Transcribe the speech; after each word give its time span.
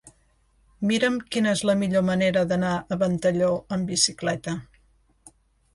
Mira'm 0.91 1.19
quina 1.35 1.51
és 1.57 1.61
la 1.71 1.75
millor 1.83 2.05
manera 2.09 2.43
d'anar 2.53 2.73
a 2.75 2.99
Ventalló 3.05 3.53
amb 3.77 3.95
bicicleta. 3.95 4.59